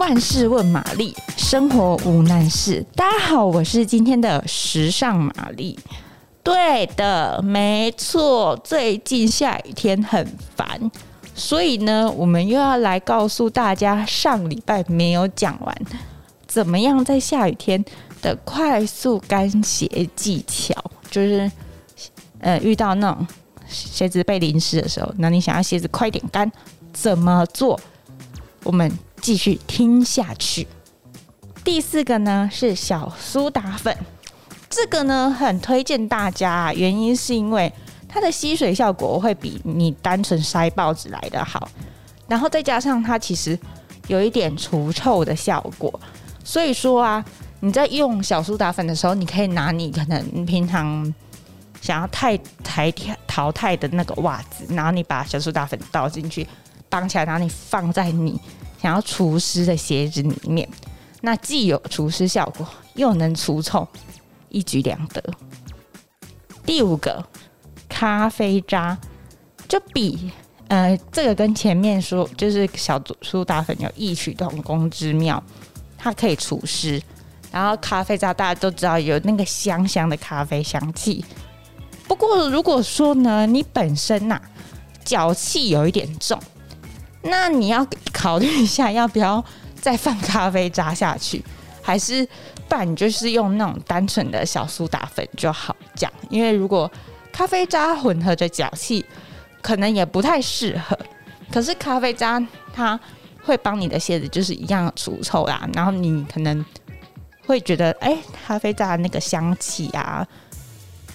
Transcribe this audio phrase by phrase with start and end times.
[0.00, 2.82] 万事问玛丽，生活无难事。
[2.94, 5.78] 大家好，我是今天的时尚玛丽。
[6.42, 10.26] 对的，没错，最近下雨天很
[10.56, 10.90] 烦，
[11.34, 15.76] 所以呢，我们又要来告诉大家，上礼拜没有讲完，
[16.46, 17.84] 怎么样在下雨天
[18.22, 20.72] 的快速干鞋技巧，
[21.10, 21.52] 就是
[22.38, 23.26] 呃，遇到那种
[23.68, 26.50] 鞋子被淋湿的时候，那你想要鞋子快点干，
[26.90, 27.78] 怎么做？
[28.64, 28.90] 我们。
[29.20, 30.66] 继续听下去。
[31.62, 33.96] 第四个呢是小苏打粉，
[34.68, 37.70] 这个呢很推荐大家，原因是因为
[38.08, 41.68] 它的吸水效果会比你单纯塞报纸来的好，
[42.26, 43.58] 然后再加上它其实
[44.08, 46.00] 有一点除臭的效果，
[46.42, 47.22] 所以说啊，
[47.60, 51.14] 你在用小苏打粉的时候，你可以拿你可能平常
[51.82, 52.92] 想要太台
[53.26, 56.46] 淘汰的那个袜子，然后你把小苏打粉倒进去
[56.88, 58.40] 绑起来，然后你放在你。
[58.80, 60.68] 想要除湿的鞋子里面，
[61.20, 63.86] 那既有除湿效果，又能除臭，
[64.48, 65.22] 一举两得。
[66.64, 67.24] 第五个，
[67.88, 68.96] 咖啡渣，
[69.68, 70.30] 就比
[70.68, 75.42] 呃这个跟前面说就是小苏打粉有异曲同工之妙，
[75.98, 77.02] 它可以除湿，
[77.52, 81.22] 然后咖啡渣大家都知道有那个香香的咖啡香气。
[82.08, 84.40] 不过如果说呢，你本身呐、
[85.04, 86.40] 脚气有一点重。
[87.22, 89.44] 那你要考虑一下，要不要
[89.80, 91.44] 再放咖啡渣下去，
[91.82, 92.26] 还是
[92.68, 96.10] 不然你就是用那种单纯的小苏打粉就好讲。
[96.28, 96.90] 因为如果
[97.32, 99.04] 咖啡渣混合着脚气，
[99.60, 100.98] 可能也不太适合。
[101.52, 102.40] 可是咖啡渣
[102.72, 102.98] 它
[103.42, 106.64] 会帮你的鞋子就是一样除臭啦，然后你可能
[107.46, 110.26] 会觉得，哎、咖啡渣那个香气啊，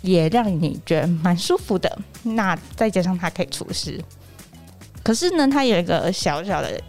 [0.00, 1.98] 也让你觉得蛮舒服的。
[2.22, 4.02] 那再加上它可以除湿。
[5.02, 6.80] 可是呢，它有一个小小的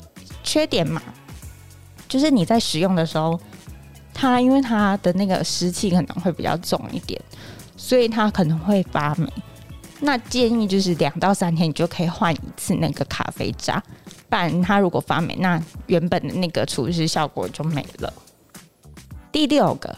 [0.44, 1.02] 缺点嘛，
[2.08, 3.40] 就是你在使用的时候，
[4.14, 7.20] 它因为它的那个湿气可能会比较重一点，
[7.76, 9.28] 所以它可能会发霉。
[10.00, 13.82] 那建议就是两到三天你就可以换一次那个咖啡渣，
[14.30, 18.14] 不然它如果发霉，那原本的那个除湿效果就没了。
[19.32, 19.96] 第六个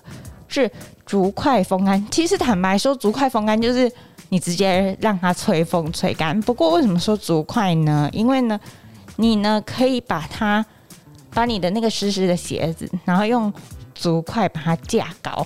[0.48, 0.72] 是
[1.06, 3.92] 竹块风干，其实坦白说，竹块风干就是。
[4.30, 6.40] 你直接让它吹风吹干。
[6.42, 8.10] 不过为什么说竹块呢？
[8.12, 8.60] 因为呢，
[9.18, 10.66] 你呢可以把它
[11.34, 13.54] 把你的那个湿湿的鞋子，然后用
[13.94, 15.46] 竹块把它架高。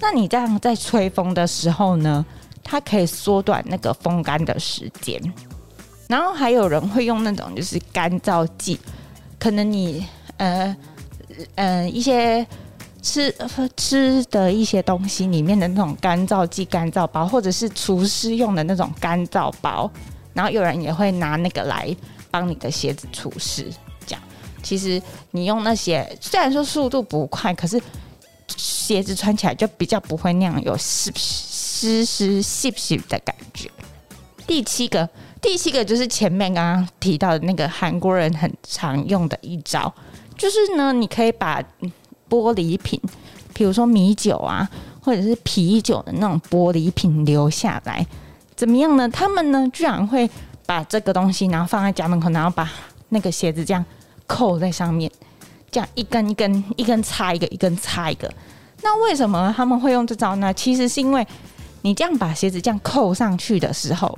[0.00, 2.24] 那你这样在吹风的时候呢，
[2.62, 5.20] 它可以缩短那个风干的时间。
[6.08, 8.78] 然后还有人会用那种就是干燥剂，
[9.38, 10.06] 可能你
[10.36, 10.76] 呃
[11.54, 12.46] 呃一些。
[13.00, 13.34] 吃
[13.76, 19.90] 吃的一些东西里面的那种干燥剂、干燥包，或者是厨师用的那种干燥包，
[20.34, 21.94] 然后有人也会拿那个来
[22.30, 23.70] 帮你的鞋子除湿。
[24.06, 24.22] 这样，
[24.62, 25.00] 其实
[25.30, 27.80] 你用那些虽然说速度不快，可是
[28.56, 33.70] 鞋子穿起来就比较不会那样有湿湿湿湿的感觉。
[34.46, 35.08] 第七个，
[35.40, 39.92] 第七个就是前面刚刚提到的那个韩国人很常用的一招，
[40.36, 41.62] 就是呢，你可以把。
[42.30, 42.98] 玻璃瓶，
[43.52, 44.66] 比如说米酒啊，
[45.02, 48.06] 或者是啤酒的那种玻璃瓶留下来，
[48.54, 49.08] 怎么样呢？
[49.08, 50.30] 他们呢，居然会
[50.64, 52.70] 把这个东西，然后放在家门口，然后把
[53.08, 53.84] 那个鞋子这样
[54.28, 55.10] 扣在上面，
[55.70, 58.32] 这样一根一根，一根插一个，一根插一个。
[58.82, 60.54] 那为什么他们会用这招呢？
[60.54, 61.26] 其实是因为
[61.82, 64.16] 你这样把鞋子这样扣上去的时候，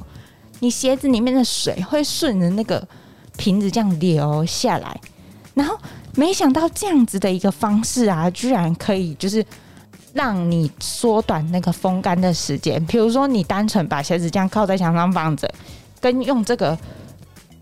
[0.60, 2.86] 你鞋子里面的水会顺着那个
[3.38, 5.00] 瓶子这样流下来，
[5.54, 5.78] 然后。
[6.14, 9.44] 没想到这样子的一个方式啊，居然可以就是
[10.12, 12.84] 让你缩短那个风干的时间。
[12.84, 15.50] 比如说，你单纯把鞋子这样靠在墙上放着，
[16.00, 16.78] 跟用这个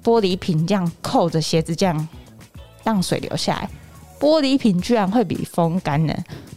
[0.03, 2.09] 玻璃瓶这样扣着鞋子这样
[2.83, 3.71] 让水流下来，
[4.19, 6.13] 玻璃瓶居然会比风干呢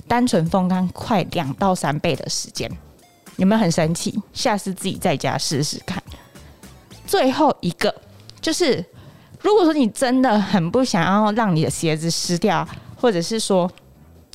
[0.07, 2.69] 单纯风干快两到三倍的时间。
[3.35, 4.19] 有没有很神奇？
[4.33, 6.01] 下次自己在家试试看。
[7.05, 7.93] 最后一个
[8.41, 8.83] 就是。
[9.43, 13.69] 如果说你真的很不想要让你的鞋子湿掉，或者是说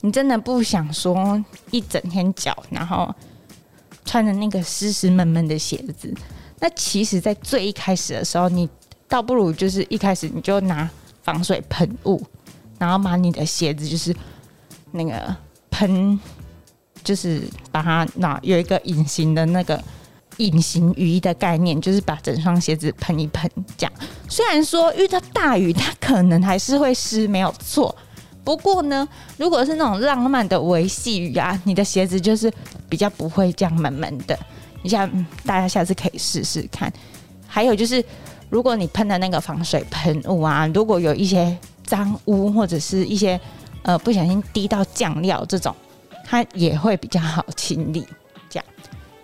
[0.03, 3.13] 你真的不想说一整天脚，然后
[4.05, 6.15] 穿着那个湿湿闷闷的鞋子，
[6.61, 8.69] 那其实，在最一开始的时候，你
[9.09, 10.89] 倒不如就是一开始你就拿
[11.23, 12.23] 防水喷雾，
[12.79, 14.15] 然后把你的鞋子就是
[14.93, 15.35] 那个
[15.71, 16.21] 喷，
[17.03, 19.83] 就是把它拿有一个隐形的那个。
[20.39, 23.93] 隐形雨衣的概念就是把整双鞋子喷一喷，这样。
[24.29, 27.95] 虽然说遇到大雨，它可能还是会湿，没有错。
[28.43, 29.07] 不过呢，
[29.37, 32.51] 如果是那种浪漫的微细雨啊，你的鞋子就是
[32.89, 34.39] 比较不会这样闷闷的。
[34.83, 35.11] 你像
[35.45, 36.91] 大家下次可以试试看。
[37.47, 38.03] 还有就是，
[38.49, 41.55] 如果你喷的那个防水喷雾啊，如果有一些
[41.85, 43.39] 脏污或者是一些
[43.83, 45.75] 呃不小心滴到酱料这种，
[46.25, 48.07] 它也会比较好清理。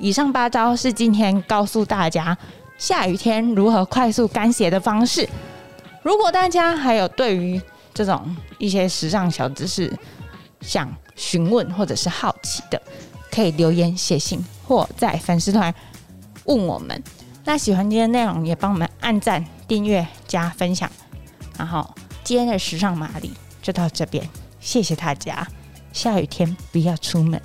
[0.04, 2.36] 以上八招是今天告诉大家
[2.76, 5.26] 下雨天如何快速干鞋的方式。
[6.02, 7.58] 如果大家还有对于
[7.94, 9.90] 这种一些时尚小知识
[10.60, 12.78] 想询问或者是好奇的，
[13.30, 15.74] 可以留言写信或在粉丝团
[16.44, 17.02] 问我们。
[17.46, 20.90] 那喜欢今天内容，也帮我们按赞、订阅、加分享。
[21.56, 24.28] 然后今天的时尚玛丽就到这边，
[24.60, 25.48] 谢谢大家。
[25.94, 27.40] 下雨天不要出门。